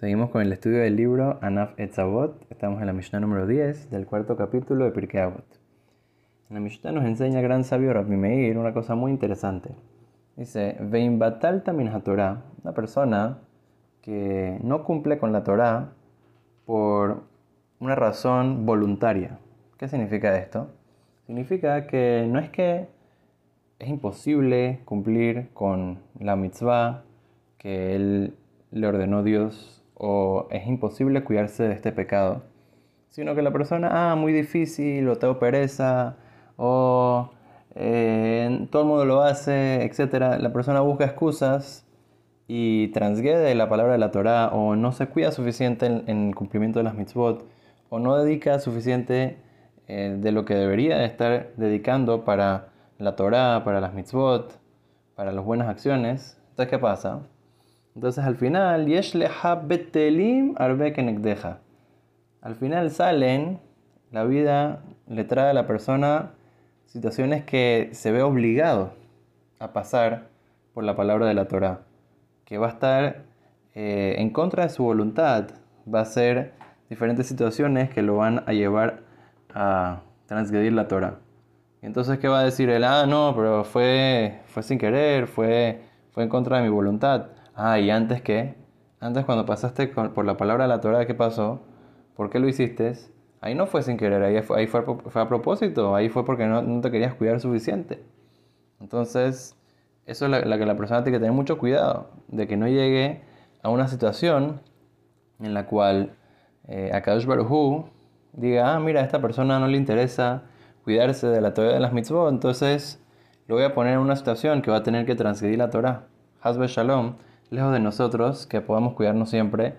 [0.00, 2.46] Seguimos con el estudio del libro Anaf Etzavot.
[2.48, 5.44] Estamos en la Mishnah número 10 del cuarto capítulo de Pirkei Avot.
[6.48, 9.74] En la Mishnah nos enseña el gran sabio Rabbi Meir una cosa muy interesante.
[10.36, 13.40] Dice, Vein batal tamin Torah, una persona
[14.00, 15.92] que no cumple con la Torah
[16.64, 17.24] por
[17.78, 19.38] una razón voluntaria.
[19.76, 20.68] ¿Qué significa esto?
[21.26, 22.88] Significa que no es que
[23.78, 27.02] es imposible cumplir con la mitzvah
[27.58, 28.34] que él
[28.70, 32.42] le ordenó Dios o es imposible cuidarse de este pecado,
[33.08, 36.16] sino que la persona, ah, muy difícil, o tengo pereza,
[36.56, 37.30] o
[37.74, 40.38] eh, todo el mundo lo hace, etc.
[40.40, 41.86] La persona busca excusas
[42.48, 46.78] y transgrede la palabra de la Torah, o no se cuida suficiente en, el cumplimiento
[46.78, 47.44] de las mitzvot,
[47.90, 49.36] o no dedica suficiente
[49.86, 54.58] eh, de lo que debería estar dedicando para la Torah, para las mitzvot,
[55.14, 56.38] para las buenas acciones.
[56.50, 57.20] Entonces, ¿qué pasa?
[57.94, 58.86] Entonces al final,
[59.66, 60.54] betelim.
[62.42, 63.58] Al final salen,
[64.10, 66.30] la vida le trae a la persona
[66.86, 68.92] situaciones que se ve obligado
[69.58, 70.28] a pasar
[70.74, 71.80] por la palabra de la Torah,
[72.44, 73.22] que va a estar
[73.74, 75.50] eh, en contra de su voluntad,
[75.92, 76.52] va a ser
[76.88, 79.00] diferentes situaciones que lo van a llevar
[79.54, 81.18] a transgredir la Torah.
[81.82, 82.84] entonces, ¿qué va a decir él?
[82.84, 87.26] Ah, no, pero fue, fue sin querer, fue, fue en contra de mi voluntad.
[87.62, 88.54] Ah, y antes qué?
[89.00, 91.60] Antes cuando pasaste por la palabra de la Torah, ¿qué pasó?
[92.16, 92.94] ¿Por qué lo hiciste?
[93.42, 96.80] Ahí no fue sin querer, ahí fue, ahí fue, a propósito, ahí fue porque no,
[96.80, 98.02] te querías cuidar suficiente.
[98.80, 99.56] Entonces,
[100.06, 103.20] eso es la, que la persona tiene que tener mucho cuidado, de que no llegue
[103.62, 104.62] a una situación
[105.38, 106.14] en la cual
[106.66, 107.84] eh, Akadosh Baruj
[108.32, 110.44] diga, ah, mira, a esta persona no le interesa
[110.82, 113.04] cuidarse de la Torah de las mitzvot, entonces
[113.48, 116.06] lo voy a poner en una situación que va a tener que transgredir la Torah.
[116.40, 117.16] Hazbe Shalom
[117.50, 119.74] lejos de nosotros, que podamos cuidarnos siempre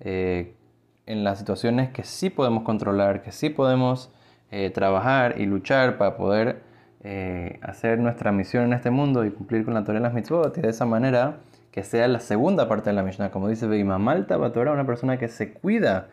[0.00, 0.54] eh,
[1.06, 4.12] en las situaciones que sí podemos controlar, que sí podemos
[4.50, 6.62] eh, trabajar y luchar para poder
[7.02, 10.56] eh, hacer nuestra misión en este mundo y cumplir con la Torah de las mitzvot
[10.56, 11.38] y de esa manera
[11.70, 15.18] que sea la segunda parte de la Mishnah, como dice Beima Malta Torah, una persona
[15.18, 16.08] que se cuida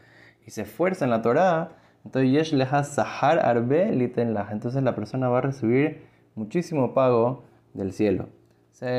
[0.46, 1.70] y se esfuerza en la Torah,
[2.04, 6.02] entonces Yesh Leha Sahar Arbe entonces la persona va a recibir
[6.36, 8.41] muchísimo pago del cielo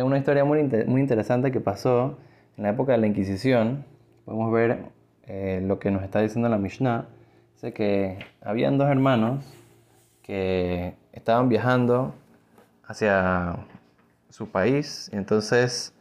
[0.04, 2.18] una historia muy, muy interesante que pasó
[2.56, 3.84] en la época de la Inquisición.
[4.24, 4.84] Podemos ver
[5.26, 7.06] eh, lo que nos está diciendo la Mishnah.
[7.54, 9.44] Dice que habían dos hermanos
[10.22, 12.14] que estaban viajando
[12.86, 13.56] hacia
[14.28, 15.94] su país y entonces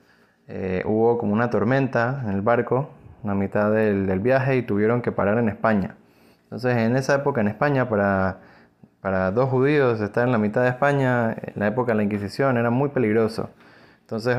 [0.48, 2.90] eh, hubo como una tormenta en el barco,
[3.24, 5.96] en la mitad del, del, viaje y tuvieron que parar en España.
[6.44, 8.40] Entonces en esa época en España para,
[9.02, 12.58] para dos judíos estar en la mitad de España, en la época de la Inquisición,
[12.58, 13.50] era muy peligroso.
[14.02, 14.38] Entonces,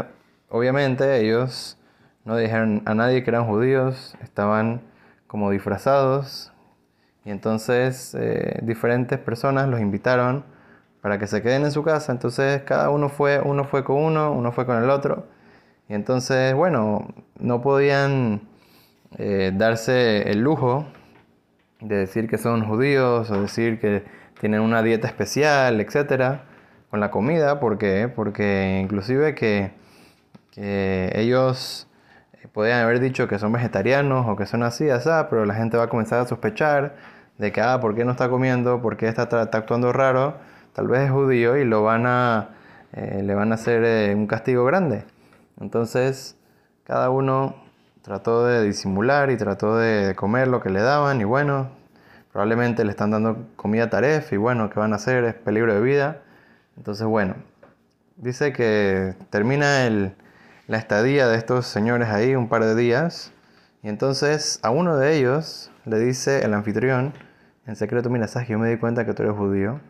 [0.49, 1.79] obviamente ellos
[2.25, 4.81] no dijeron a nadie que eran judíos, estaban
[5.27, 6.53] como disfrazados
[7.25, 10.45] y entonces eh, diferentes personas los invitaron
[11.01, 12.13] para que se queden en su casa.
[12.13, 15.27] Entonces cada uno fue, uno fue con uno, uno fue con el otro.
[15.89, 17.09] Y entonces, bueno,
[17.39, 18.43] no podían
[19.19, 20.87] eh, darse el lujo
[21.81, 24.05] de decir que son judíos o decir que
[24.43, 26.43] tienen una dieta especial, etcétera
[26.91, 27.79] con la comida, ¿por
[28.17, 29.71] Porque inclusive que,
[30.57, 31.89] ellos
[32.33, 35.77] eh, podían haber dicho que son vegetarianos o que son así, así, pero la gente
[35.77, 36.97] va a comenzar a sospechar
[37.39, 38.83] de que, ah, ¿por qué no está comiendo?
[38.83, 40.39] ¿Por qué está, actuando raro?
[40.73, 42.49] Tal vez es judío y lo van a,
[42.95, 45.05] eh, le van a hacer eh, un castigo grande.
[45.61, 46.37] Entonces,
[46.83, 47.55] cada uno
[48.03, 51.71] trató de disimular y trató de comer lo que le daban y bueno,
[52.33, 55.25] probablemente le están dando comida taref y bueno, ¿qué van a hacer?
[55.25, 56.23] Es peligro de vida.
[56.77, 57.37] Entonces, bueno,
[58.17, 59.89] dice que termina
[60.67, 63.33] la estadía de estos señores ahí un par de días.
[63.83, 67.13] Y entonces a uno de ellos le dice el anfitrión,
[67.67, 69.81] en secreto, mira, sabes yo me di cuenta que tú eres judío,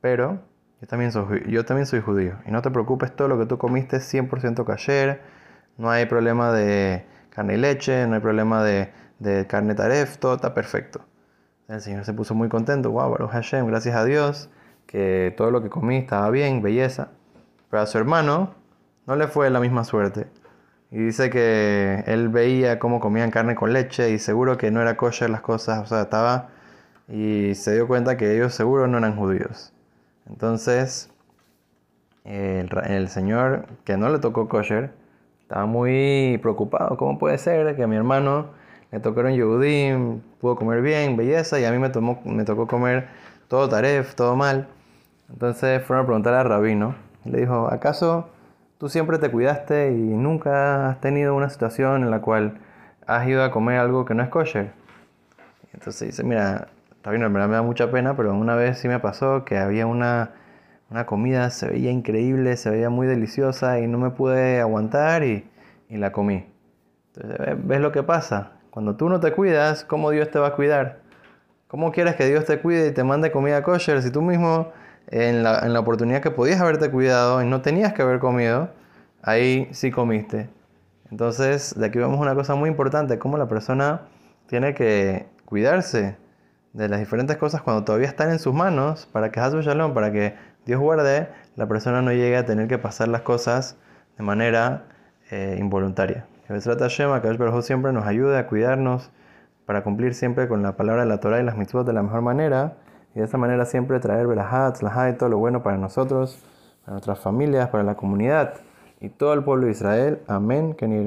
[0.00, 0.40] pero
[0.80, 2.36] yo también, soy, yo también soy judío.
[2.46, 5.20] Y no te preocupes, todo lo que tú comiste es 100% kasher,
[5.76, 10.34] no hay problema de carne y leche, no hay problema de, de carne taref, todo
[10.36, 11.04] está perfecto.
[11.68, 14.50] El Señor se puso muy contento, wow, Baruch Hashem, gracias a Dios
[14.86, 17.08] que todo lo que comí estaba bien, belleza.
[17.70, 18.54] Pero a su hermano
[19.06, 20.26] no le fue la misma suerte.
[20.90, 24.96] Y dice que él veía cómo comían carne con leche y seguro que no era
[24.96, 26.50] kosher las cosas, o sea, estaba...
[27.08, 29.72] Y se dio cuenta que ellos seguro no eran judíos.
[30.26, 31.10] Entonces,
[32.24, 34.92] el, señor que no le tocó kosher
[35.42, 36.96] estaba muy preocupado.
[36.96, 38.50] ¿Cómo puede ser que mi hermano
[38.94, 43.08] le tocaron Yehudim, pudo comer bien, belleza, y a mí me, tomó, me tocó comer
[43.48, 44.68] todo taref, todo mal?
[45.28, 46.94] Entonces fueron a preguntar al rabino.
[47.24, 48.28] Le dijo, ¿acaso
[48.78, 52.58] tú siempre te cuidaste y nunca has tenido una situación en la cual
[53.06, 54.70] has ido a comer algo que no es kosher.
[55.72, 56.68] Entonces dice, mira,
[57.08, 59.86] bien, en verdad me da mucha pena, pero una vez sí me pasó que había
[59.86, 60.30] una,
[60.88, 65.50] una comida, se veía increíble, se veía muy deliciosa y no me pude aguantar y,
[65.88, 66.46] y la comí.
[67.16, 68.52] Entonces, ¿ves lo que pasa?
[68.74, 70.98] Cuando tú no te cuidas, ¿cómo Dios te va a cuidar?
[71.68, 74.72] ¿Cómo quieres que Dios te cuide y te mande comida kosher si tú mismo
[75.06, 78.70] en la, oportunidad que podías haberte cuidado y no tenías que haber comido,
[79.22, 80.48] ahí sí comiste?
[81.08, 84.08] Entonces, de aquí vemos una cosa muy importante, cómo la persona
[84.48, 86.16] tiene que cuidarse
[86.72, 90.10] de las diferentes cosas cuando todavía están en sus manos para que Hasu Shalom, para
[90.10, 90.34] que
[90.66, 93.76] Dios guarde, la persona no llegue a tener que pasar las cosas
[94.18, 94.82] de manera
[95.30, 96.26] eh, involuntaria.
[96.46, 99.10] Que trata Shema, que siempre nos ayude a cuidarnos
[99.66, 102.20] para cumplir siempre con la palabra de la Torah y las mitzvot de la mejor
[102.20, 102.76] manera
[103.14, 106.42] y de esa manera siempre traer verahat, y todo lo bueno para nosotros,
[106.84, 108.54] para nuestras familias, para la comunidad
[109.00, 110.20] y todo el pueblo de Israel.
[110.26, 110.74] Amén.
[110.74, 110.98] Que ni